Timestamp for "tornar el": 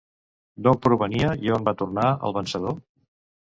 1.85-2.39